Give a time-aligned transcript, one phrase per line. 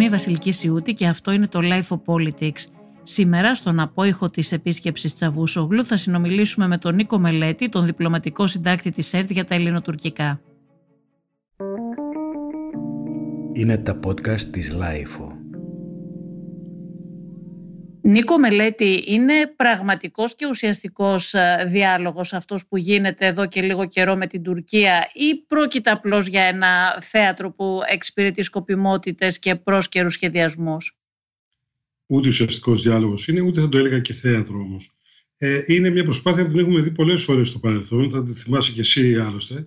[0.00, 2.64] Είμαι η Βασιλική Σιούτη και αυτό είναι το Life of Politics.
[3.02, 8.90] Σήμερα, στον απόϊχο της επίσκεψης Τσαβούσογλου, θα συνομιλήσουμε με τον Νίκο Μελέτη, τον διπλωματικό συντάκτη
[8.90, 10.40] της ΕΡΤ για τα ελληνοτουρκικά.
[13.52, 15.39] Είναι τα podcast της Life.
[18.10, 24.16] Νίκο Μελέτη, είναι πραγματικός και ουσιαστικός ε, διάλογος αυτός που γίνεται εδώ και λίγο καιρό
[24.16, 30.96] με την Τουρκία ή πρόκειται απλώς για ένα θέατρο που εξυπηρετεί σκοπιμότητες και πρόσκαιρους σχεδιασμούς;
[32.06, 34.90] Ούτε ουσιαστικός διάλογος είναι, ούτε θα το έλεγα και θέατρο όμως.
[35.36, 38.72] Ε, είναι μια προσπάθεια που την έχουμε δει πολλές φορές στο παρελθόν, θα τη θυμάσαι
[38.72, 39.64] και εσύ άλλωστε,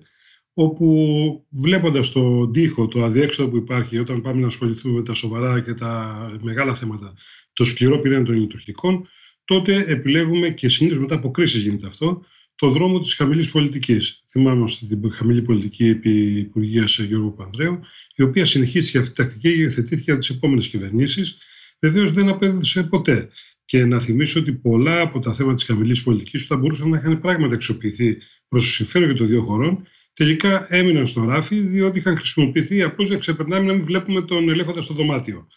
[0.54, 5.62] όπου βλέποντας το τοίχο, το αδιέξοδο που υπάρχει όταν πάμε να ασχοληθούμε με τα σοβαρά
[5.62, 7.14] και τα μεγάλα θέματα
[7.54, 9.08] το σκληρό πυρήνα των λειτουργικών,
[9.46, 12.26] τότε επιλέγουμε και συνήθως μετά από κρίση γίνεται αυτό,
[12.56, 14.24] το δρόμο της χαμηλής πολιτικής.
[14.30, 17.80] Θυμάμαι στην χαμηλή πολιτική επί Υπουργείας Γιώργου Πανδρέου,
[18.16, 21.38] η οποία συνεχίστηκε αυτή τη τακτική και υιοθετήθηκε από τις επόμενες κυβερνήσεις.
[21.80, 23.30] Βεβαίως δεν απέδωσε ποτέ.
[23.66, 26.98] Και να θυμίσω ότι πολλά από τα θέματα της χαμηλής πολιτικής που θα μπορούσαν να
[26.98, 32.00] είχαν πράγματι αξιοποιηθεί προς το συμφέρον και των δύο χωρών, τελικά έμειναν στο ράφι διότι
[32.00, 35.48] είχαν χρησιμοποιηθεί απλώς για ξεπερνάμε να μην βλέπουμε τον ελέφαντα στο δωμάτιο.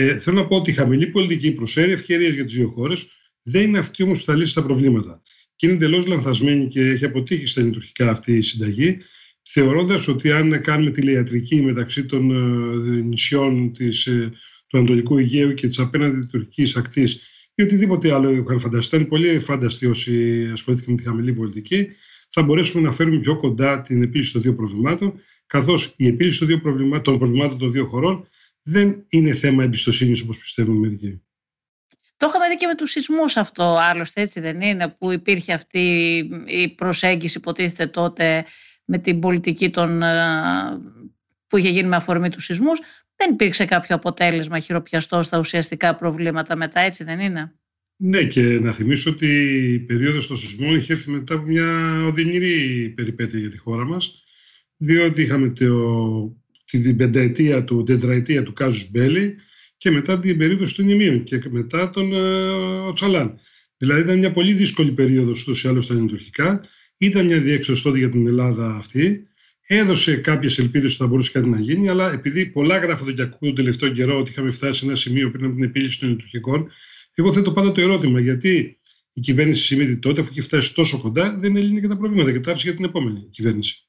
[0.00, 3.10] Ε, θέλω να πω ότι η χαμηλή πολιτική προσφέρει ευκαιρίες για τις δύο χώρες,
[3.42, 5.22] δεν είναι αυτή όμως που θα λύσει τα προβλήματα.
[5.56, 8.98] Και είναι εντελώς λανθασμένη και έχει αποτύχει στα λειτουργικά αυτή η συνταγή,
[9.42, 14.32] θεωρώντας ότι αν κάνουμε τηλεατρική μεταξύ των ε, νησιών της, ε,
[14.66, 17.22] του Ανατολικού Αιγαίου και της απέναντι τουρκικής ακτής
[17.54, 21.88] ή οτιδήποτε άλλο είχαν φανταστεί, ήταν πολύ φανταστοί όσοι ασχολήθηκαν με τη χαμηλή πολιτική,
[22.28, 25.12] θα μπορέσουμε να φέρουμε πιο κοντά την επίλυση των δύο προβλημάτων,
[25.46, 28.28] καθώς η επίλυση των, δύο προβλημάτων, των προβλημάτων των δύο χωρών
[28.70, 31.22] δεν είναι θέμα εμπιστοσύνης όπως πιστεύουν μερικοί.
[32.16, 35.78] Το είχαμε δει και με τους σεισμούς αυτό άλλωστε έτσι δεν είναι που υπήρχε αυτή
[36.46, 38.44] η προσέγγιση υποτίθεται τότε
[38.84, 40.14] με την πολιτική των, ε,
[41.46, 42.80] που είχε γίνει με αφορμή τους σεισμούς
[43.16, 47.54] δεν υπήρξε κάποιο αποτέλεσμα χειροπιαστό στα ουσιαστικά προβλήματα μετά έτσι δεν είναι;
[47.96, 49.26] Ναι και να θυμίσω ότι
[49.74, 54.22] η περίοδος των σεισμών είχε έρθει μετά από μια οδυνηρή περιπέτεια για τη χώρα μας
[54.76, 55.66] διότι είχαμε το
[56.70, 59.36] την πενταετία του, τετραετία του Κάζους Μπέλη
[59.76, 63.38] και μετά την περίπτωση του Νημίων και μετά τον ε, Τσαλάν.
[63.76, 66.60] Δηλαδή ήταν μια πολύ δύσκολη περίοδος ούτως ή άλλως στα λειτουργικά.
[66.98, 69.28] Ήταν μια διέξοδος τότε για την Ελλάδα αυτή.
[69.66, 73.38] Έδωσε κάποιες ελπίδες ότι θα μπορούσε κάτι να γίνει, αλλά επειδή πολλά γράφονται και ακούω
[73.48, 76.70] τον τελευταίο καιρό ότι είχαμε φτάσει σε ένα σημείο πριν από την επίλυση των λειτουργικών,
[77.14, 78.78] εγώ θέτω πάντα το ερώτημα γιατί
[79.12, 82.40] η κυβέρνηση Σιμίτη τότε, αφού είχε φτάσει τόσο κοντά, δεν έλυνε και τα προβλήματα και
[82.40, 83.87] τα άφησε για την επόμενη κυβέρνηση.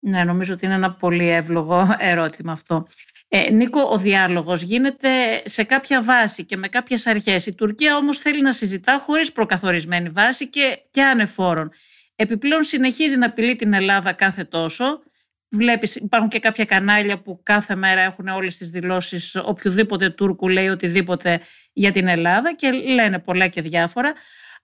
[0.00, 2.86] Ναι, νομίζω ότι είναι ένα πολύ εύλογο ερώτημα αυτό.
[3.28, 5.08] Ε, Νίκο, ο διάλογος γίνεται
[5.44, 7.46] σε κάποια βάση και με κάποιες αρχές.
[7.46, 11.70] Η Τουρκία όμως θέλει να συζητά χωρίς προκαθορισμένη βάση και, και ανεφόρον.
[12.16, 15.02] Επιπλέον συνεχίζει να απειλεί την Ελλάδα κάθε τόσο.
[15.50, 20.68] Βλέπεις, υπάρχουν και κάποια κανάλια που κάθε μέρα έχουν όλες τις δηλώσεις οποιοδήποτε Τούρκου λέει
[20.68, 21.40] οτιδήποτε
[21.72, 24.12] για την Ελλάδα και λένε πολλά και διάφορα.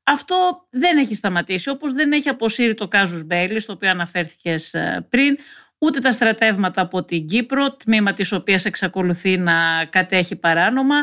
[0.05, 5.07] Αυτό δεν έχει σταματήσει, όπως δεν έχει αποσύρει το Κάζους Μπέιλις, στο οποίο αναφέρθηκες ε,
[5.11, 5.37] πριν,
[5.79, 10.97] ούτε τα στρατεύματα από την Κύπρο, τμήμα της οποίας εξακολουθεί να κατέχει παράνομα,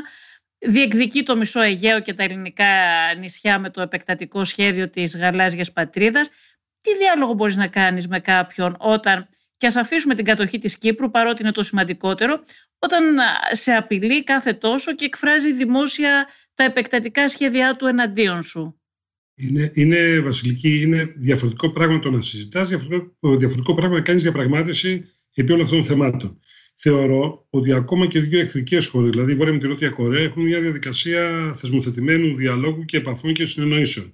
[0.58, 2.66] διεκδικεί το μισό Αιγαίο και τα ελληνικά
[3.18, 6.30] νησιά με το επεκτατικό σχέδιο της γαλάζιας πατρίδας.
[6.82, 11.10] Τι διάλογο μπορείς να κάνεις με κάποιον όταν, και ας αφήσουμε την κατοχή της Κύπρου,
[11.10, 12.44] παρότι είναι το σημαντικότερο,
[12.80, 13.18] όταν
[13.52, 18.81] σε απειλεί κάθε τόσο και εκφράζει δημόσια τα επεκτατικά σχέδιά του εναντίον σου.
[19.42, 25.06] Είναι, είναι βασιλική, είναι διαφορετικό πράγμα το να συζητάς, διαφορετικό, διαφορετικό πράγμα να κάνεις διαπραγμάτευση
[25.34, 26.40] επί όλων αυτών των θεμάτων.
[26.76, 30.44] Θεωρώ ότι ακόμα και δύο εχθρικές χώρες, δηλαδή η Βόρεια με τη Νότια Κορέα, έχουν
[30.44, 34.14] μια διαδικασία θεσμοθετημένου διαλόγου και επαφών και συνεννοήσεων.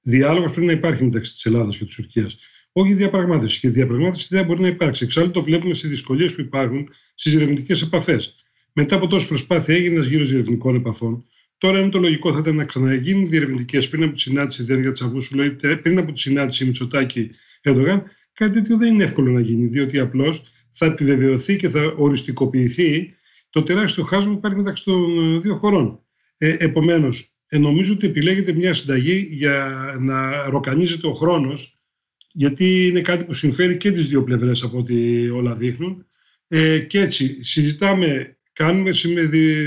[0.00, 2.38] Διάλογος πρέπει να υπάρχει μεταξύ της Ελλάδας και της Τουρκίας.
[2.72, 3.60] Όχι διαπραγμάτευση.
[3.60, 5.04] Και διαπραγμάτευση δεν μπορεί να υπάρξει.
[5.04, 8.44] Εξάλλου το βλέπουμε στις δυσκολίες που υπάρχουν στις ερευνητικές επαφές.
[8.72, 11.24] Μετά από τόση προσπάθεια έγινε ένα γύρο ερευνητικών επαφών.
[11.60, 15.44] Τώρα είναι το λογικό θα ήταν να ξαναγίνουν διερευνητικές πριν από τη συνάντηση Δένια Τσαβούσουλα
[15.44, 17.30] ή πριν από τη συνάντηση Μητσοτάκη
[17.62, 18.02] Ερντογάν.
[18.32, 23.14] Κάτι τέτοιο δεν είναι εύκολο να γίνει, διότι απλώς θα επιβεβαιωθεί και θα οριστικοποιηθεί
[23.50, 26.00] το τεράστιο χάσμα που υπάρχει μεταξύ των ε, δύο χωρών.
[26.36, 31.78] Ε, Επομένως, ε, νομίζω ότι επιλέγεται μια συνταγή για να ροκανίζεται ο χρόνος,
[32.32, 36.06] γιατί είναι κάτι που συμφέρει και τις δύο πλευρές από ό,τι όλα δείχνουν.
[36.48, 38.90] Ε, και έτσι συζητάμε κάνουμε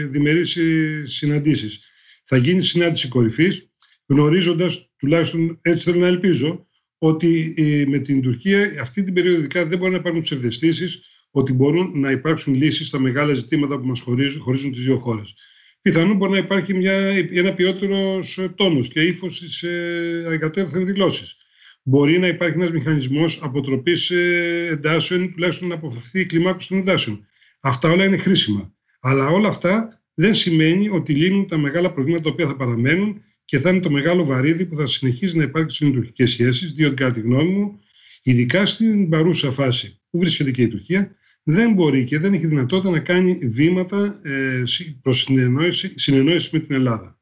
[0.09, 0.57] διμερείς
[1.03, 1.85] συναντήσεις.
[2.25, 3.71] Θα γίνει συνάντηση κορυφής,
[4.06, 9.65] γνωρίζοντας, τουλάχιστον έτσι θέλω να ελπίζω, ότι ε, με την Τουρκία αυτή την περίοδο ειδικά
[9.65, 14.00] δεν μπορεί να υπάρχουν ψευδεστήσεις ότι μπορούν να υπάρξουν λύσεις στα μεγάλα ζητήματα που μας
[14.00, 15.36] χωρίζουν, χωρίζουν τις δύο χώρες.
[15.81, 16.94] Πιθανόν μπορεί να υπάρχει μια,
[17.31, 21.38] ένα ποιότερος τόνος και ύφος στι ε, δηλώσεις.
[21.83, 27.27] Μπορεί να υπάρχει ένας μηχανισμός αποτροπής ε, εντάσεων, τουλάχιστον να αποφευθεί η κλιμάκωση των εντάσεων.
[27.65, 28.74] Αυτά όλα είναι χρήσιμα.
[29.00, 33.60] Αλλά όλα αυτά δεν σημαίνει ότι λύνουν τα μεγάλα προβλήματα τα οποία θα παραμένουν και
[33.60, 37.13] θα είναι το μεγάλο βαρύδι που θα συνεχίσει να υπάρχει στις τουρκικές σχέσεις, διότι κατά
[37.13, 37.80] τη γνώμη μου,
[38.24, 42.89] ειδικά στην παρούσα φάση που βρίσκεται και η Τουρκία, δεν μπορεί και δεν έχει δυνατότητα
[42.92, 44.63] να κάνει βήματα ε,
[45.01, 47.18] προς συνεννόηση, συνεννόηση με την Ελλάδα.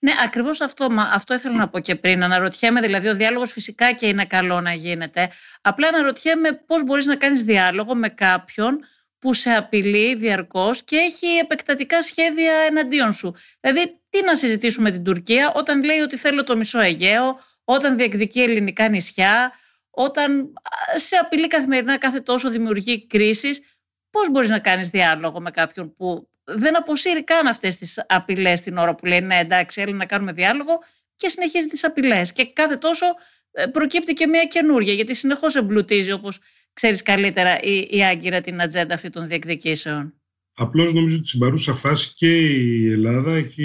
[0.00, 2.22] Ναι, ακριβώς αυτό, αυτό ήθελα να πω και πριν.
[2.22, 5.30] Αναρωτιέμαι, δηλαδή, ο διάλογος φυσικά και είναι καλό να γίνεται.
[5.60, 8.78] Απλά αναρωτιέμαι πώς μπορείς να κάνεις διάλογο με κάποιον
[9.18, 13.34] που σε απειλεί διαρκώς και έχει επεκτατικά σχέδια εναντίον σου.
[13.60, 17.96] Δηλαδή, τι να συζητήσουμε με την Τουρκία όταν λέει ότι θέλω το μισό Αιγαίο, όταν
[17.96, 19.52] διεκδικεί ελληνικά νησιά,
[19.90, 20.52] όταν
[20.96, 23.62] σε απειλεί καθημερινά κάθε τόσο δημιουργεί κρίσεις.
[24.10, 28.76] Πώς μπορείς να κάνεις διάλογο με κάποιον που δεν αποσύρει καν αυτές τις απειλές την
[28.76, 30.82] ώρα που λέει ναι εντάξει έλα να κάνουμε διάλογο
[31.16, 33.06] και συνεχίζει τις απειλές και κάθε τόσο
[33.50, 36.38] ε, προκύπτει και μια καινούρια γιατί συνεχώς εμπλουτίζει όπως
[36.78, 40.14] ξέρεις καλύτερα η, η Άγκυρα την ατζέντα αυτή των διεκδικήσεων.
[40.54, 43.64] Απλώς νομίζω ότι στην παρούσα φάση και η Ελλάδα και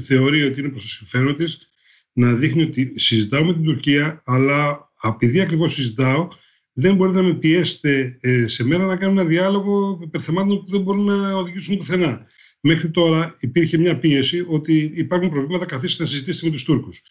[0.00, 1.68] θεωρεί ότι είναι προς το συμφέρον της
[2.12, 6.28] να δείχνει ότι συζητάω με την Τουρκία αλλά επειδή ακριβώς συζητάω
[6.72, 10.80] δεν μπορείτε να με πιέσετε ε, σε μένα να κάνω ένα διάλογο υπερθεμάτων που δεν
[10.80, 12.26] μπορούν να οδηγήσουν πουθενά.
[12.60, 17.02] Μέχρι τώρα υπήρχε μια πίεση ότι υπάρχουν προβλήματα, καθίστε να συζητήσετε με τους Τούρκους.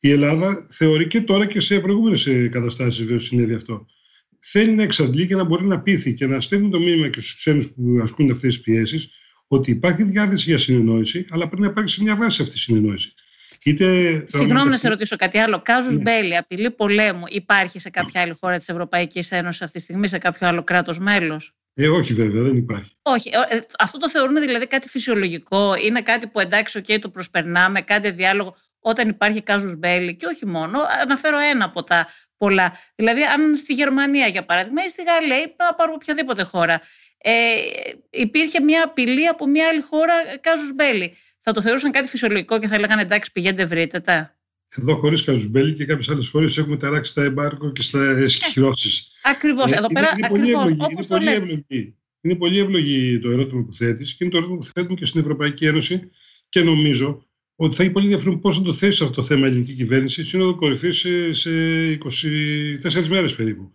[0.00, 3.86] Η Ελλάδα θεωρεί και τώρα και σε προηγούμενες καταστάσεις βέβαια συνέβη αυτό.
[4.40, 7.36] Θέλει να εξαντλεί και να μπορεί να πείθει και να στέλνει το μήνυμα και στους
[7.36, 9.10] ξένους που ασκούν αυτές τις πιέσεις
[9.48, 13.14] ότι υπάρχει διάθεση για συνεννόηση, αλλά πρέπει να υπάρξει μια βάση αυτή η συνεννόηση.
[13.64, 15.62] Είτε Συγγνώμη να σε ρωτήσω κάτι άλλο.
[15.62, 16.02] Κάζους ναι.
[16.02, 20.18] Μπέλη, απειλή πολέμου, υπάρχει σε κάποια άλλη χώρα της Ευρωπαϊκής Ένωσης αυτή τη στιγμή, σε
[20.18, 22.92] κάποιο άλλο κράτος μέλος; Ε, όχι βέβαια, δεν υπάρχει.
[23.02, 23.28] Όχι.
[23.48, 25.74] Ε, αυτό το θεωρούν δηλαδή κάτι φυσιολογικό.
[25.84, 30.46] Είναι κάτι που εντάξει, okay, το προσπερνάμε, κάτι διάλογο όταν υπάρχει κάζους μπέλη και όχι
[30.46, 30.78] μόνο.
[31.02, 32.72] Αναφέρω ένα από τα πολλά.
[32.94, 36.80] Δηλαδή, αν στη Γερμανία, για παράδειγμα, ή στη Γαλλία ή από οποιαδήποτε χώρα,
[37.18, 37.32] ε,
[38.10, 42.66] υπήρχε μια απειλή από μια άλλη χώρα κάζους μπέλη θα το θεωρούσαν κάτι φυσιολογικό και
[42.66, 44.36] θα λέγανε εντάξει, πηγαίνετε, βρείτε τα.
[44.76, 49.06] Εδώ, χωρίς Καζουμπέλη και κάποιες άλλες χώρες, έχουμε ταράξει τα εμπάρκο και στα εσχυρώσει.
[49.22, 49.72] Ακριβώς.
[49.72, 50.70] Ε, Εδώ πέρα, ακριβώς.
[50.78, 51.42] Όπως το λες.
[52.20, 55.20] Είναι πολύ εύλογη το ερώτημα που θέτεις και είναι το ερώτημα που θέτουμε και στην
[55.20, 56.10] Ευρωπαϊκή Ένωση
[56.48, 57.27] και νομίζω
[57.60, 60.24] ότι θα έχει πολύ ενδιαφέρον πώς θα το θέσει αυτό το θέμα η ελληνική κυβέρνηση
[60.24, 61.50] σύνοδο κορυφής σε, σε
[61.92, 63.70] 24 μέρες περίπου.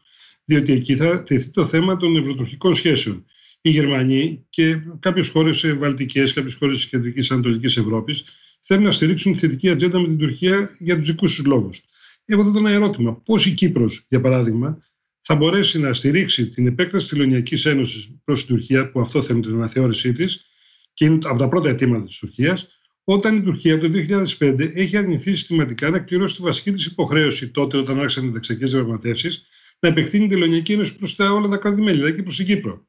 [0.45, 3.25] Διότι εκεί θα τεθεί το θέμα των ευρωτουρκικών σχέσεων
[3.61, 8.23] οι Γερμανοί και κάποιες χώρες βαλτικές, κάποιες χώρες της κεντρικής Ανατολικής Ευρώπης
[8.59, 11.81] θέλουν να στηρίξουν θετική ατζέντα με την Τουρκία για τους δικούς τους λόγους.
[12.25, 13.15] Εγώ θα ένα ερώτημα.
[13.15, 14.83] Πώς η Κύπρος, για παράδειγμα,
[15.21, 19.39] θα μπορέσει να στηρίξει την επέκταση της Τελωνιακής Ένωσης προς την Τουρκία, που αυτό θέλει
[19.39, 20.45] την αναθεώρησή της,
[20.93, 22.67] και είναι από τα πρώτα αιτήματα της Τουρκίας,
[23.03, 23.91] όταν η Τουρκία το
[24.39, 28.65] 2005 έχει αρνηθεί συστηματικά να εκπληρώσει τη βασική της υποχρέωση τότε, όταν άρχισαν οι δεξιακέ
[28.65, 29.47] διαπραγματεύσεις,
[29.79, 32.85] να επεκτείνει την Τελωνιακή Ένωση προς όλα τα κράτη-μέλη, δηλαδή και προς την Κύπρο.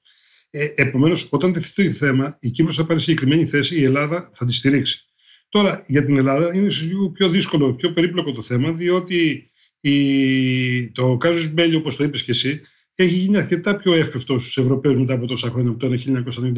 [0.51, 4.47] Ε, Επομένως, όταν τεθεί το θέμα, η Κύπρος θα πάρει συγκεκριμένη θέση, η Ελλάδα θα
[4.47, 5.05] τη στηρίξει.
[5.49, 9.51] Τώρα, για την Ελλάδα είναι λίγο πιο δύσκολο, πιο περίπλοκο το θέμα, διότι
[9.81, 12.61] η, το Κάζου Μπέλιο, όπως το είπες και εσύ,
[12.95, 15.97] έχει γίνει αρκετά πιο εύπευτο στους Ευρωπαίους μετά από τόσα χρόνια, από το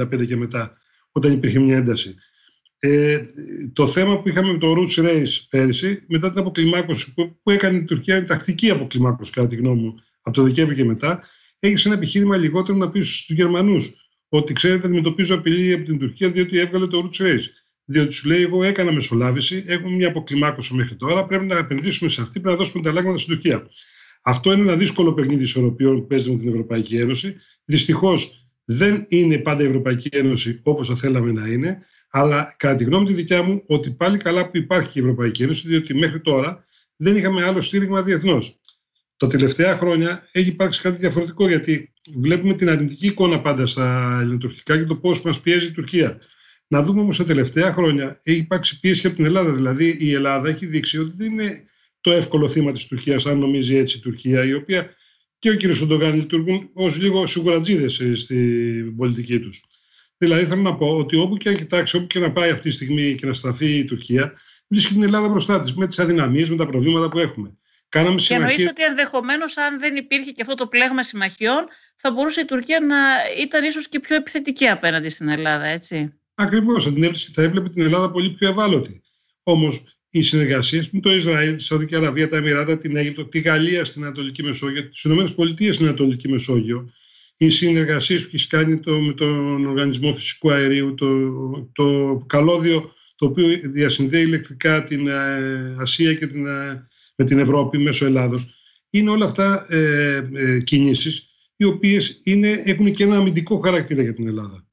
[0.00, 0.76] 1995 και μετά,
[1.12, 2.14] όταν υπήρχε μια ένταση.
[2.78, 3.20] Ε,
[3.72, 7.78] το θέμα που είχαμε με το Roots Race πέρυσι, μετά την αποκλιμάκωση που, που έκανε
[7.78, 11.22] η Τουρκία, είναι τακτική αποκλιμάκωση, κατά τη γνώμη μου, από το Δεκέμβρη και μετά,
[11.58, 13.94] έχει ένα επιχείρημα λιγότερο να πει στους Γερμανούς
[14.28, 17.44] ότι ξέρετε, αντιμετωπίζω απειλή από την Τουρκία διότι έβγαλε το Roots Race.
[17.84, 22.20] Διότι σου λέει: Εγώ έκανα μεσολάβηση, έχουμε μια αποκλιμάκωση μέχρι τώρα, πρέπει να επενδύσουμε σε
[22.20, 23.66] αυτή, πρέπει να δώσουμε τα αλλάγματα στην Τουρκία.
[24.22, 27.36] Αυτό είναι ένα δύσκολο παιχνίδι ισορροπιών που παίζει με την Ευρωπαϊκή Ένωση.
[27.64, 31.78] Δυστυχώς δεν είναι πάντα η Ευρωπαϊκή Ένωση όπως θα θέλαμε να είναι,
[32.18, 35.68] αλλά κατά τη γνώμη τη δικιά μου, ότι πάλι καλά που υπάρχει η Ευρωπαϊκή Ένωση,
[35.68, 36.64] διότι μέχρι τώρα
[36.96, 38.60] δεν είχαμε άλλο στήριγμα διεθνώς
[39.16, 44.78] τα τελευταία χρόνια έχει υπάρξει κάτι διαφορετικό γιατί βλέπουμε την αρνητική εικόνα πάντα στα ελληνοτουρκικά
[44.78, 46.18] και το πώς μας πιέζει η Τουρκία.
[46.68, 49.52] Να δούμε όμως τα τελευταία χρόνια έχει υπάρξει πίεση από την Ελλάδα.
[49.52, 51.64] Δηλαδή η Ελλάδα έχει δείξει ότι δεν είναι
[52.00, 54.94] το εύκολο θύμα της Τουρκίας, αν νομίζει έτσι η Τουρκία, η οποία
[55.38, 55.74] και ο κ.
[55.74, 59.64] Σοντογκάν λειτουργούν ως λίγο σιγουρατζίδε στην πολιτική τους.
[60.18, 62.74] Δηλαδή θέλω να πω ότι όπου και αν κοιτάξει, όπου και να πάει αυτή τη
[62.74, 64.32] στιγμή και να στραφεί η Τουρκία,
[64.68, 67.56] βρίσκει την Ελλάδα μπροστά της με τις αδυναμίες, με τα προβλήματα που έχουμε.
[67.88, 72.40] Κάναμε και εννοείς ότι ενδεχομένως, αν δεν υπήρχε και αυτό το πλέγμα συμμαχιών, θα μπορούσε
[72.40, 72.96] η Τουρκία να
[73.42, 76.92] ήταν ίσως και πιο επιθετική απέναντι στην Ελλάδα, έτσι; Ακριβώς.
[77.32, 79.02] Θα έβλεπε την Ελλάδα πολύ πιο ευάλωτη.
[79.42, 83.84] Όμως οι συνεργασίες με το Ισραήλ, τη Σαουδική Αραβία, τα Εμμυράτα, την Αίγυπτο, τη Γαλλία
[83.84, 86.92] στην Ανατολική Μεσόγειο, τις ΗΠΑ στην Ανατολική Μεσόγειο,
[87.36, 91.06] οι συνεργασίε που έχει κάνει το, με τον Οργανισμό Φυσικού Αερίου, το,
[91.72, 97.78] το καλώδιο το οποίο διασυνδέει ηλεκτρικά την ε, Ασία και την ε, με την Ευρώπη
[97.78, 98.54] μέσω Ελλάδος.
[98.90, 104.14] Είναι όλα αυτά ε, ε, κινήσεις οι οποίες είναι, έχουν και ένα αμυντικό χαρακτήρα για
[104.14, 104.66] την Ελλάδα.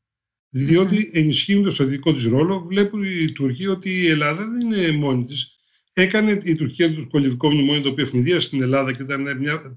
[0.49, 2.59] διότι ενισχύουν το στρατηγικό της ρόλο.
[2.59, 5.55] Βλέπουν η Τουρκία ότι η Ελλάδα δεν είναι μόνη της.
[5.93, 9.73] Έκανε η Τουρκία το κολυβικό μνημόνιο το οποίο ευνηδίασε στην Ελλάδα και ήταν μια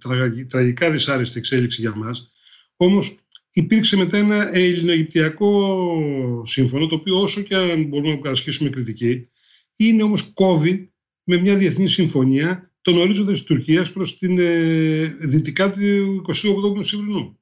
[0.48, 2.32] τραγικά δυσάρεστη εξέλιξη για μας.
[2.76, 3.18] Όμως
[3.52, 9.28] υπήρξε μετά ένα ελληνογυπτιακό σύμφωνο, το οποίο όσο και αν μπορούμε να κατασχίσουμε κριτική,
[9.76, 10.92] είναι όμως κόβει
[11.24, 17.40] με μια διεθνή συμφωνία τον ορίζοντα της Τουρκίας προς την ε, δυτικά του 28ου Μεσημβρινού.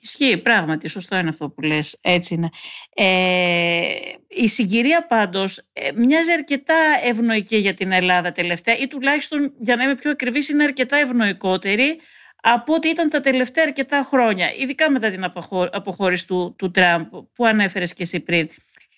[0.00, 2.50] Ισχύει, πράγματι, σωστό είναι αυτό που λες, έτσι είναι.
[2.94, 3.90] Ε,
[4.28, 9.82] η συγκυρία πάντως ε, μοιάζει αρκετά ευνοϊκή για την Ελλάδα τελευταία ή τουλάχιστον, για να
[9.82, 12.00] είμαι πιο ακριβής, είναι αρκετά ευνοϊκότερη
[12.42, 15.24] από ό,τι ήταν τα τελευταία αρκετά χρόνια, ειδικά μετά την
[15.72, 18.48] αποχώρηση του, του Τραμπ που ανέφερες και εσύ πριν.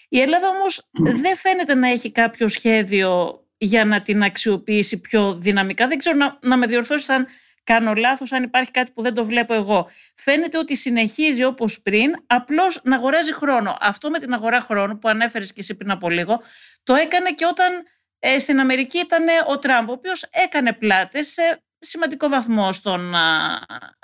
[0.09, 5.87] Η Ελλάδα όμως δεν φαίνεται να έχει κάποιο σχέδιο για να την αξιοποιήσει πιο δυναμικά.
[5.87, 7.27] Δεν ξέρω να, να με διορθώσεις αν
[7.65, 9.91] κάνω λάθος, αν υπάρχει κάτι που δεν το βλέπω εγώ.
[10.15, 13.77] Φαίνεται ότι συνεχίζει όπως πριν, απλώς να αγοράζει χρόνο.
[13.81, 16.41] Αυτό με την αγορά χρόνου που ανέφερες και εσύ πριν από λίγο,
[16.83, 17.83] το έκανε και όταν
[18.19, 23.15] ε, στην Αμερική ήταν ο Τραμπ, ο οποίος έκανε πλάτες σε σημαντικό βαθμό στον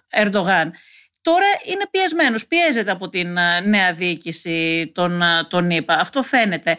[0.09, 0.73] Ερντογάν.
[1.21, 3.33] Τώρα είναι πιεσμένος, πιέζεται από την
[3.65, 5.95] νέα διοίκηση των, των ΗΠΑ.
[5.95, 6.79] Αυτό φαίνεται.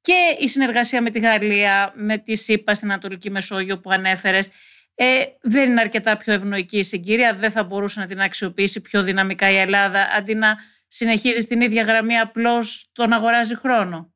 [0.00, 4.48] Και η συνεργασία με τη Γαλλία, με τη ΣΥΠΑ στην Ανατολική Μεσόγειο που ανέφερες,
[4.94, 5.04] ε,
[5.40, 9.50] δεν είναι αρκετά πιο ευνοϊκή η συγκύρια, δεν θα μπορούσε να την αξιοποιήσει πιο δυναμικά
[9.50, 10.56] η Ελλάδα, αντί να
[10.88, 14.12] συνεχίζει στην ίδια γραμμή απλώς τον αγοράζει χρόνο.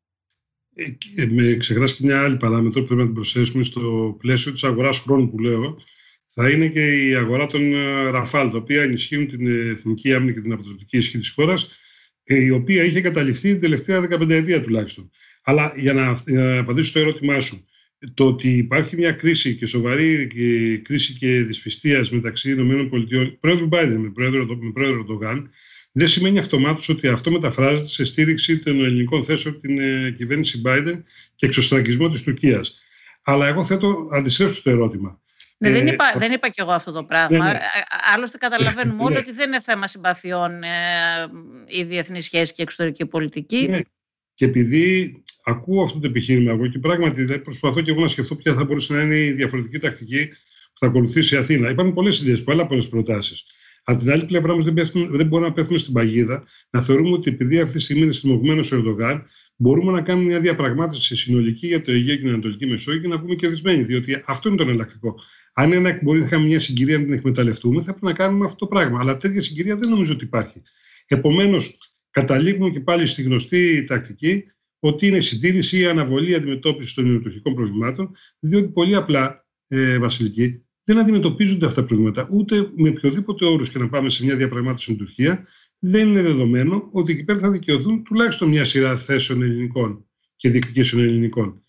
[1.17, 4.65] Ε, με ξεχάσει και μια άλλη παράμετρο που πρέπει να την προσθέσουμε στο πλαίσιο της
[4.65, 5.83] αγοράς χρόνου που λέω,
[6.35, 10.41] θα είναι και η αγορά των ε, Ραφάλ, τα οποία ενισχύουν την εθνική άμυνα και
[10.41, 11.71] την αποτελεσματική ισχύ της χώρας,
[12.25, 15.11] ε, η οποία είχε καταληφθεί την τελευταία 15 ετία τουλάχιστον.
[15.43, 16.17] Αλλά για να,
[16.59, 17.67] απαντήσω στο ερώτημά σου,
[18.15, 23.97] το ότι υπάρχει μια κρίση και σοβαρή και κρίση και δυσπιστίας μεταξύ ΗΠΑ, πρόεδρου Biden
[23.99, 25.51] με πρόεδρο, με πρόεδρο Ντογάν,
[25.93, 30.63] δεν σημαίνει αυτομάτως ότι αυτό μεταφράζεται σε στήριξη των ελληνικών θέσεων από την ε, κυβέρνηση
[30.65, 31.03] Biden
[31.35, 32.81] και εξωστραγγισμό της Τουρκίας.
[33.23, 35.22] Αλλά εγώ θέτω αντιστρέψω το ερώτημα.
[35.63, 37.45] Ναι, δεν, ε, είπα, δεν είπα κι εγώ αυτό το πράγμα.
[37.45, 37.59] Ναι, ναι.
[38.15, 39.19] Άλλωστε καταλαβαίνουμε όλοι ναι.
[39.19, 40.69] ότι δεν είναι θέμα συμπαθειών ε,
[41.67, 43.67] η διεθνή σχέση και εξωτερική πολιτική.
[43.71, 43.81] Ναι.
[44.35, 45.15] Και επειδή
[45.45, 48.95] ακούω αυτό το επιχείρημα εγώ και πράγματι προσπαθώ και εγώ να σκεφτώ ποια θα μπορούσε
[48.95, 50.29] να είναι η διαφορετική τακτική
[50.73, 51.71] που θα ακολουθήσει η Αθήνα.
[51.71, 53.47] Υπάρχουν πολλές ιδέες, πολλά πολλές προτάσεις.
[53.85, 57.31] Από την άλλη πλευρά όμως δεν, δεν μπορούμε να πέφτουμε στην παγίδα να θεωρούμε ότι
[57.31, 59.27] επειδή αυτή τη στιγμή είναι στιμωγμένο ο Ερντογάν,
[59.57, 63.19] μπορούμε να κάνουμε μια διαπραγμάτευση συνολική για το Αιγαίο και την Ανατολική Μεσόγειο και να
[63.19, 63.83] βγούμε κερδισμένοι.
[63.83, 65.21] Διότι αυτό είναι το εναλλακτικό.
[65.53, 68.57] Αν ένα, μπορεί να είχαμε μια συγκυρία να την εκμεταλλευτούμε, θα πρέπει να κάνουμε αυτό
[68.57, 69.01] το πράγμα.
[69.01, 70.63] Αλλά τέτοια συγκυρία δεν νομίζω ότι υπάρχει.
[71.07, 71.79] Επομένως,
[72.11, 74.45] καταλήγουμε και πάλι στη γνωστή τακτική
[74.79, 80.99] ότι είναι συντήρηση ή αναβολή αντιμετώπισης των ιδιωτικών προβλημάτων, διότι πολύ απλά, ε, Βασιλική, δεν
[80.99, 84.97] αντιμετωπίζονται αυτά τα προβλήματα ούτε με οποιοδήποτε όρου και να πάμε σε μια διαπραγμάτευση με
[84.97, 85.47] την Τουρκία.
[85.79, 90.07] Δεν είναι δεδομένο ότι εκεί πέρα θα δικαιωθούν τουλάχιστον μια σειρά θέσεων ελληνικών
[90.37, 91.62] και διεκδικήσεων ελληνικών.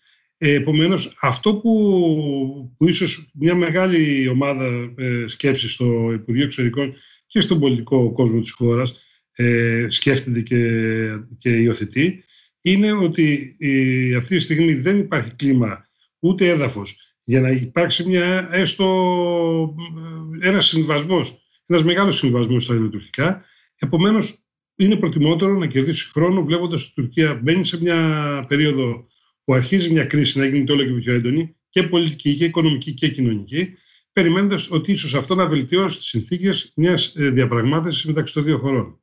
[0.44, 6.94] Ε, επομένως, αυτό που, που ίσως μια μεγάλη ομάδα ε, σκέψης στο Υπουργείο Εξωτερικών
[7.26, 9.00] και στον πολιτικό κόσμο της χώρας
[9.32, 10.60] ε, σκέφτεται και,
[11.38, 12.24] και υιοθετεί,
[12.60, 18.48] είναι ότι η, αυτή τη στιγμή δεν υπάρχει κλίμα ούτε έδαφος για να υπάρξει μια,
[18.52, 19.74] έστω
[20.40, 23.44] ένας συμβασμός, ένας μεγάλος συμβασμός στα ελληνοτουρκικά.
[23.76, 24.38] Επομένως,
[24.76, 29.06] είναι προτιμότερο να κερδίσει χρόνο βλέποντας ότι η Τουρκία μπαίνει σε μια περίοδο
[29.44, 33.08] που αρχίζει μια κρίση να γίνεται όλο και πιο έντονη και πολιτική και οικονομική και
[33.08, 33.78] κοινωνική,
[34.12, 38.98] περιμένοντας ότι ίσως αυτό να βελτιώσει τις συνθήκες μιας ε, διαπραγμάτευσης μεταξύ των δύο χωρών.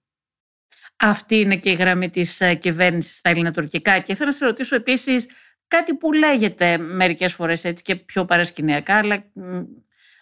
[0.95, 3.99] Αυτή είναι και η γραμμή της ε, κυβέρνησης στα ελληνοτουρκικά.
[3.99, 5.27] Και θέλω να σε ρωτήσω επίσης
[5.67, 9.31] κάτι που λέγεται μερικές φορές έτσι και πιο παρασκηνιακά, αλλά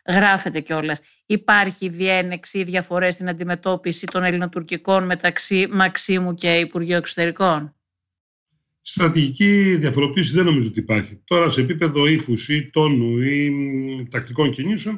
[0.07, 0.99] γράφεται κιόλας.
[1.25, 7.75] Υπάρχει διένεξη ή διαφορές στην αντιμετώπιση των ελληνοτουρκικών μεταξύ Μαξίμου και Υπουργείου Εξωτερικών;
[8.91, 11.19] Στρατηγική διαφοροποίηση δεν νομίζω ότι υπάρχει.
[11.23, 13.51] Τώρα σε επίπεδο ύφους ή τόνου ή
[14.09, 14.97] τακτικών κινήσεων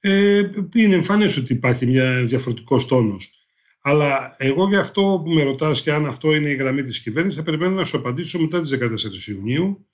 [0.00, 0.42] ε,
[0.74, 3.46] είναι εμφανές ότι υπάρχει μια διαφορετικός τόνος.
[3.80, 7.38] Αλλά εγώ για αυτό που με ρωτάς και αν αυτό είναι η γραμμή της κυβέρνησης
[7.38, 8.78] θα περιμένω να σου απαντήσω μετά τις
[9.26, 9.86] 14 Ιουνίου.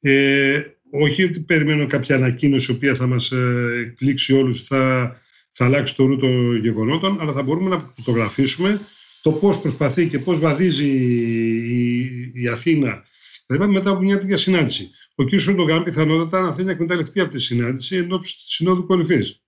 [0.00, 5.16] Ε, όχι ότι περιμένω κάποια ανακοίνωση η οποία θα μας ε, εκπλήξει όλους, θα,
[5.52, 8.80] θα αλλάξει το ρου των γεγονότων, αλλά θα μπορούμε να φωτογραφίσουμε
[9.26, 11.85] το πώς προσπαθεί και πώς βαδίζει η,
[12.34, 13.04] η Αθήνα.
[13.46, 14.90] Δηλαδή, μετά από μια τέτοια συνάντηση.
[15.14, 15.38] Ο κ.
[15.38, 19.40] Σοντογκάν πιθανότατα να θέλει να εκμεταλλευτεί από τη συνάντηση ενώ της Συνόδου Κορυφής.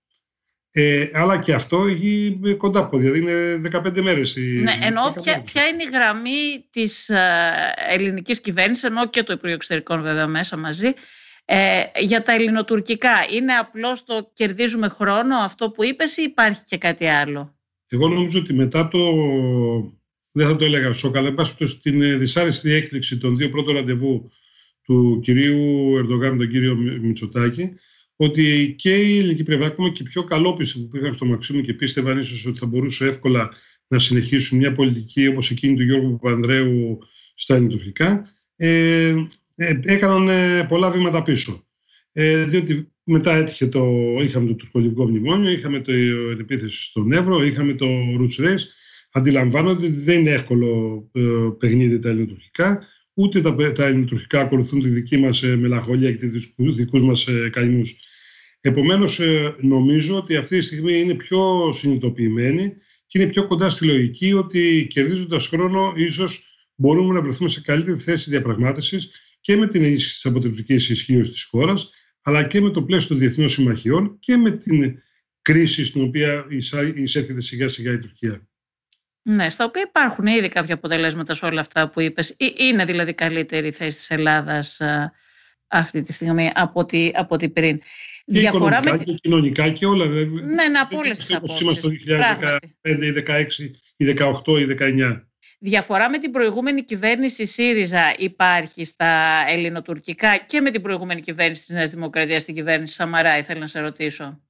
[0.70, 4.36] Ε, αλλά και αυτό έχει κοντά από, δηλαδή είναι 15 μέρες.
[4.36, 7.50] Ναι, ενώ ποια, ποια, είναι η γραμμή της ε,
[7.88, 10.92] ελληνικής κυβέρνησης, ενώ και το Υπουργείο Εξωτερικών βέβαια μέσα μαζί,
[11.44, 13.10] ε, για τα ελληνοτουρκικά.
[13.30, 17.56] Είναι απλώς το κερδίζουμε χρόνο αυτό που είπες ή υπάρχει και κάτι άλλο;
[17.88, 18.98] Εγώ νομίζω ότι μετά το
[20.38, 24.30] δεν θα το έλεγα σοκ, αλλά στην ε, δυσάρεστη έκπληξη των δύο πρώτων ραντεβού
[24.82, 27.70] του κυρίου Ερντογάν με τον κύριο Μητσοτάκη,
[28.16, 32.18] ότι και η ελληνική πλευρά, ακόμα και πιο καλόπιστη που πήγαν στο Μαξίμου και πίστευαν
[32.18, 33.50] ίσως ότι θα μπορούσε εύκολα
[33.86, 36.98] να συνεχίσουν μια πολιτική όπως εκείνη του Γιώργου Παπανδρέου
[37.34, 39.14] στα ελληνοτουρκικά, ε,
[39.54, 41.62] ε, έκαναν ε, πολλά βήματα πίσω.
[42.12, 43.86] Ε, διότι μετά έτυχε το,
[44.22, 45.92] είχαμε το τουρκολιβικό μνημόνιο, είχαμε το,
[46.30, 47.86] την επίθεση στον Εύρο, είχαμε το
[48.20, 48.64] Roots Race.
[49.18, 51.20] Αντιλαμβάνονται ότι δεν είναι εύκολο ε,
[51.58, 56.54] παιχνίδι τα ελληνοτουρκικά, ούτε τα, τα ελληνοτουρκικά ακολουθούν τη δική μας ε, μελαγχολία και τους
[56.56, 58.00] δικούς μας ε, καημούς.
[58.60, 62.72] Επομένως, ε, νομίζω ότι αυτή τη στιγμή είναι πιο συνειδητοποιημένη
[63.06, 67.98] και είναι πιο κοντά στη λογική ότι κερδίζοντας χρόνο ίσως μπορούμε να βρεθούμε σε καλύτερη
[67.98, 69.10] θέση διαπραγμάτευσης
[69.40, 71.90] και με την ενίσχυση της αποτρεπτικής ισχύω της χώρας,
[72.22, 75.02] αλλά και με το πλαίσιο των διεθνών συμμαχιών και με την
[75.42, 76.46] κρίση στην οποία
[76.94, 78.47] εισέρχεται σιγά σιγά η Τουρκία.
[79.30, 82.36] Ναι, στα οποία υπάρχουν ήδη κάποια αποτελέσματα σε όλα αυτά που είπες.
[82.56, 84.80] Είναι δηλαδή καλύτερη η θέση της Ελλάδας
[85.68, 87.78] αυτή τη στιγμή από ό,τι, από ό,τι πριν.
[87.78, 88.98] Και Διαφορά με...
[89.04, 90.06] και κοινωνικά και όλα.
[90.06, 91.60] Ναι, ναι, από όλες τις απόψεις.
[91.60, 91.94] Είμαστε το
[92.84, 93.44] 2015 ή 16
[93.96, 95.22] ή 18 ή 19.
[95.58, 101.74] Διαφορά με την προηγούμενη κυβέρνηση ΣΥΡΙΖΑ υπάρχει στα ελληνοτουρκικά και με την προηγούμενη κυβέρνηση της
[101.74, 104.40] Νέας Δημοκρατίας, την κυβέρνηση Σαμαρά, ήθελα να σε ρωτήσω.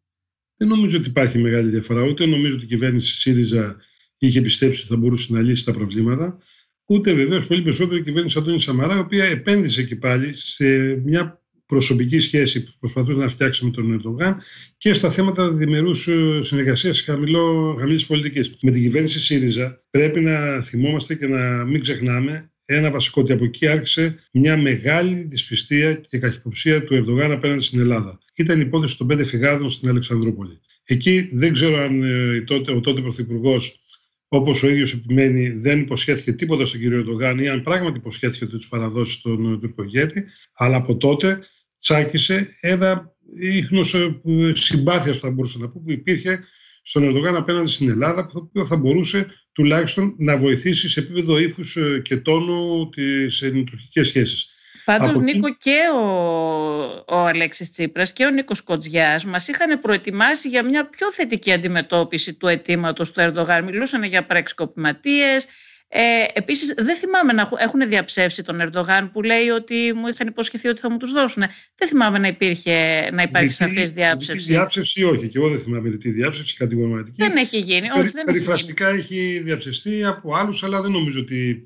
[0.56, 2.02] Δεν νομίζω ότι υπάρχει μεγάλη διαφορά.
[2.02, 3.76] Ούτε νομίζω ότι η κυβέρνηση ΣΥΡΙΖΑ
[4.18, 6.38] είχε πιστέψει ότι θα μπορούσε να λύσει τα προβλήματα.
[6.86, 10.66] Ούτε βεβαίως πολύ περισσότερο η κυβέρνηση Αντώνη Σαμαρά, η οποία επένδυσε και πάλι σε
[11.04, 14.42] μια προσωπική σχέση που προσπαθούσε να φτιάξει με τον Ερντογάν
[14.76, 18.56] και στα θέματα διμερούς ε, συνεργασίας χαμηλής πολιτικής.
[18.62, 23.44] Με την κυβέρνηση ΣΥΡΙΖΑ πρέπει να θυμόμαστε και να μην ξεχνάμε ένα βασικό ότι από
[23.44, 28.18] εκεί άρχισε μια μεγάλη δυσπιστία και καχυποψία του Ερντογάν απέναντι στην Ελλάδα.
[28.34, 30.60] Ήταν η υπόθεση των πέντε φυγάδων στην Αλεξανδρούπολη.
[30.84, 33.82] Εκεί δεν ξέρω αν ε, τότε, ο τότε Πρωθυπουργός
[34.28, 38.56] όπως ο ίδιος επιμένει, δεν υποσχέθηκε τίποτα στον κύριο Ερντογάν ή αν πράγματι υποσχέθηκε ότι
[38.56, 41.38] τους παραδώσει στον τουρκογέτη, αλλά από τότε
[41.80, 44.20] τσάκισε ένα ίχνος ε,
[44.52, 46.44] συμπάθειας, θα μπορούσα να πω, που υπήρχε
[46.82, 51.76] στον Ερντογάν απέναντι στην Ελλάδα, το οποίο θα μπορούσε τουλάχιστον να βοηθήσει σε επίπεδο ύφους
[51.76, 54.52] ε, και τόνου τις ελληνοτουρκικέ σχέσεις.
[54.88, 56.04] Πάντως Νίκο και ο,
[57.06, 62.34] ο Αλέξης Τσίπρας και ο Νίκος Κοντζιάς μας είχαν προετοιμάσει για μια πιο θετική αντιμετώπιση
[62.34, 63.64] του αιτήματος του Ερντογάν.
[63.64, 65.46] Μιλούσαν για πραξικοπηματίες.
[65.88, 66.00] Ε,
[66.32, 70.80] επίσης δεν θυμάμαι να έχουν διαψεύσει τον Ερντογάν που λέει ότι μου είχαν υποσχεθεί ότι
[70.80, 71.42] θα μου τους δώσουν.
[71.74, 74.52] Δεν θυμάμαι να, υπήρχε, να υπάρχει σαφής διάψευση.
[74.52, 77.16] Διάψευση όχι και εγώ δεν θυμάμαι τι διάψευση κατηγορηματική.
[77.16, 77.88] Δεν έχει γίνει.
[77.90, 81.62] Όχι, δεν Περιφραστικά έχει, έχει διαψευστεί από άλλους αλλά δεν νομίζω ότι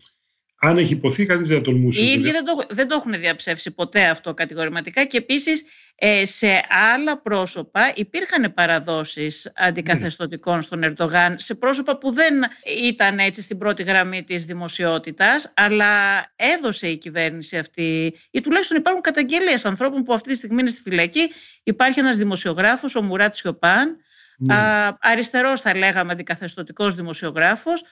[0.64, 2.02] αν έχει υποθεί, κανείς δεν θα τολμούσε.
[2.02, 6.46] Οι ίδιοι δεν το, δεν το έχουν διαψεύσει ποτέ αυτό κατηγορηματικά και επίσης ε, σε
[6.94, 12.34] άλλα πρόσωπα υπήρχαν παραδόσεις αντικαθεστωτικών στον Ερντογάν, σε πρόσωπα που δεν
[12.82, 15.94] ήταν έτσι στην πρώτη γραμμή της δημοσιότητας, αλλά
[16.36, 20.82] έδωσε η κυβέρνηση αυτή, ή τουλάχιστον υπάρχουν καταγγελίες ανθρώπων που αυτή τη στιγμή είναι στη
[20.82, 21.30] φυλακή.
[21.62, 23.96] Υπάρχει ένας δημοσιογράφος, ο Μουράτ Σιωπάν,
[24.38, 24.54] ναι.
[25.00, 27.82] αριστερός θα λέγαμε αντικαθεστωτικός δημοσιογράφος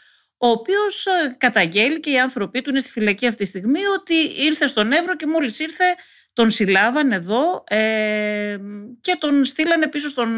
[0.43, 4.15] ο οποίος ε, καταγγέλει και οι άνθρωποι του είναι στη φυλακή αυτή τη στιγμή ότι
[4.45, 5.85] ήρθε στον Εύρο και μόλις ήρθε
[6.33, 8.59] τον συλλάβαν εδώ ε,
[9.01, 10.29] και τον στείλανε πίσω στον,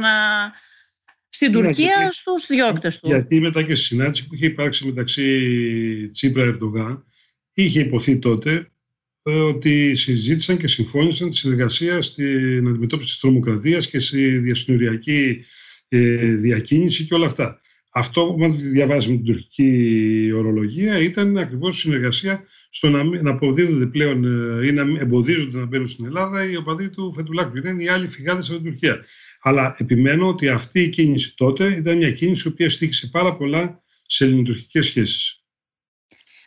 [1.28, 3.06] στην ναι, Τουρκία γιατί, στους διώκτες του.
[3.06, 7.04] Γιατί μετά και στη συνάντηση που είχε υπάρξει μεταξύ Τσίπρα και Ερντογάν
[7.52, 8.70] είχε υποθεί τότε
[9.22, 15.44] ε, ότι συζήτησαν και συμφώνησαν τη συνεργασία στην αντιμετώπιση της τρομοκρατίας και στη διασυνοριακή
[16.36, 17.61] διακίνηση και όλα αυτά.
[17.94, 23.86] Αυτό που διαβάζει με την τουρκική ορολογία ήταν ακριβώς η συνεργασία στο να, να αποδίδονται
[23.86, 24.24] πλέον
[24.60, 27.56] ε, ή να εμποδίζονται να μπαίνουν στην Ελλάδα οι οπαδοί του Φετουλάκου.
[27.56, 29.04] Είναι οι άλλοι φυγάδες από την Τουρκία.
[29.42, 33.82] Αλλά επιμένω ότι αυτή η κίνηση τότε ήταν μια κίνηση η οποία στήχησε πάρα πολλά
[34.06, 35.42] σε ελληνοτουρκικές σχέσεις.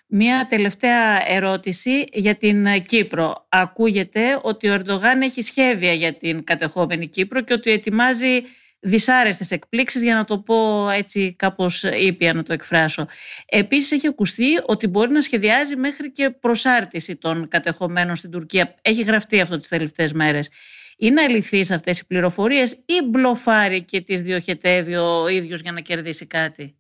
[0.07, 3.47] Μία τελευταία ερώτηση για την Κύπρο.
[3.49, 8.41] Ακούγεται ότι ο Ερντογάν έχει σχέδια για την κατεχόμενη Κύπρο και ότι ετοιμάζει
[8.85, 13.05] δυσάρεστες εκπλήξεις για να το πω έτσι κάπως ήπια να το εκφράσω.
[13.45, 18.75] Επίσης έχει ακουστεί ότι μπορεί να σχεδιάζει μέχρι και προσάρτηση των κατεχομένων στην Τουρκία.
[18.81, 20.49] Έχει γραφτεί αυτό τις τελευταίες μέρες.
[20.97, 26.25] Είναι αληθείς αυτές οι πληροφορίες ή μπλοφάρει και τις διοχετεύει ο ίδιος για να κερδίσει
[26.25, 26.75] κάτι;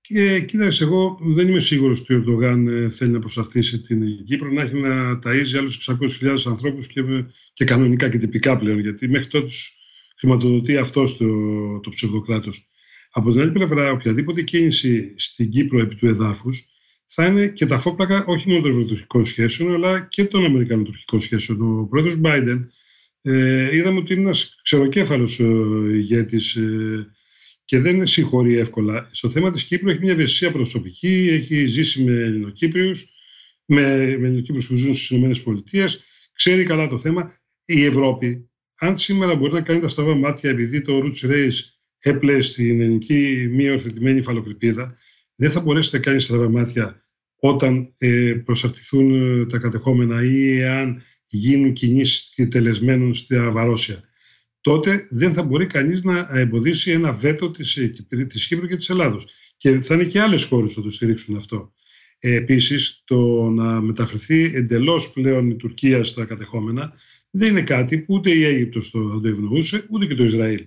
[0.00, 4.50] Και κοίταξε, εγώ δεν είμαι σίγουρος ότι ο Ερντογάν ε, θέλει να προσαρτήσει την Κύπρο,
[4.50, 5.90] να έχει να ταΐζει άλλους
[6.22, 7.02] 600.000 ανθρώπους και,
[7.52, 9.48] και κανονικά και τυπικά πλέον, γιατί μέχρι τότε
[10.18, 11.26] χρηματοδοτεί αυτός το,
[11.80, 12.70] το ψευδοκράτος.
[13.10, 16.64] Από την άλλη πλευρά, οποιαδήποτε κίνηση στην Κύπρο επί του εδάφους
[17.06, 21.80] θα είναι και τα φόπλακα όχι μόνο των ευρωπαϊκών σχέσεων, αλλά και των αμερικανοτουρκικών σχέσεων.
[21.80, 22.66] Ο πρόεδρος Biden
[23.22, 25.44] ε, είδαμε ότι είναι ένας ξεροκέφαλος ε,
[25.92, 27.06] ηγέτης ε,
[27.64, 29.08] και δεν συγχωρεί εύκολα.
[29.12, 33.08] Στο θέμα της Κύπρου έχει μια ευαισθησία προσωπική, έχει ζήσει με Ελληνοκύπριους,
[33.64, 35.88] με, με Ελληνοκύπριους που ζουν στις ΗΠΑ,
[36.32, 37.40] ξέρει καλά το θέμα.
[37.64, 41.58] Η Ευρώπη, αν σήμερα μπορεί να κάνει τα στραβά μάτια επειδή το Roots Race
[41.98, 44.96] έπλεε στην ελληνική μη ορθετημένη υφαλοκρηπίδα,
[45.34, 47.04] δεν θα μπορέσει να κάνει στραβά μάτια
[47.36, 54.00] όταν ε, προσαρτηθούν ε, τα κατεχόμενα ή εάν γίνουν κινήσεις τελεσμένων στη Βαρόσια.
[54.60, 57.94] Τότε δεν θα μπορεί κανείς να εμποδίσει ένα βέτο της, ε,
[58.28, 59.26] της Κύπρου και της Ελλάδος.
[59.56, 61.72] Και θα είναι και άλλες χώρες που θα το στηρίξουν αυτό.
[62.18, 66.92] Ε, επίσης, το να μεταφερθεί εντελώς πλέον η Τουρκία στα κατεχόμενα
[67.36, 70.66] δεν είναι κάτι που ούτε η Αίγυπτος το, το ευνοούσε, ούτε και το Ισραήλ.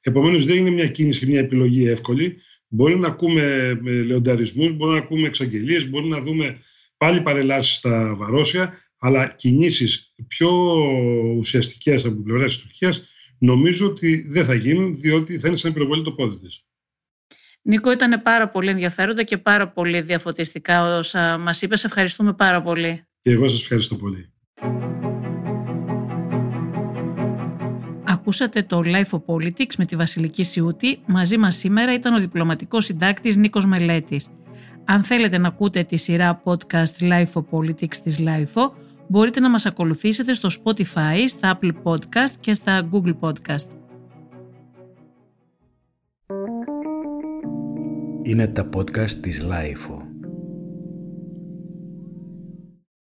[0.00, 2.36] Επομένως δεν είναι μια κίνηση και μια επιλογή εύκολη.
[2.68, 6.58] Μπορεί να ακούμε λεονταρισμούς, μπορεί να ακούμε εξαγγελίες, μπορεί να δούμε
[6.96, 10.50] πάλι παρελάσεις στα βαρόσια, αλλά κινήσεις πιο
[11.36, 15.72] ουσιαστικές από την πλευρά της Τουρκίας νομίζω ότι δεν θα γίνουν, διότι θα είναι σαν
[15.72, 16.64] πυροβολή το πόδι της.
[17.62, 21.84] Νίκο, ήταν πάρα πολύ ενδιαφέροντα και πάρα πολύ διαφωτιστικά όσα μας είπες.
[21.84, 23.04] Ευχαριστούμε πάρα πολύ.
[23.22, 24.32] Και εγώ σας ευχαριστώ πολύ.
[28.24, 30.98] Ακούσατε το Life of Politics με τη Βασιλική Σιούτη.
[31.06, 34.28] Μαζί μας σήμερα ήταν ο διπλωματικός συντάκτης Νίκος Μελέτης.
[34.84, 38.70] Αν θέλετε να ακούτε τη σειρά podcast Life of Politics της Life
[39.08, 43.68] μπορείτε να μας ακολουθήσετε στο Spotify, στα Apple Podcast και στα Google Podcast.
[48.22, 50.03] Είναι τα podcast της Life